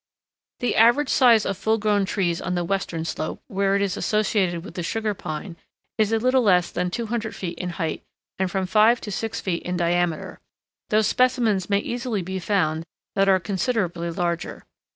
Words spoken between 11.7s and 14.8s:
easily be found that are considerably larger.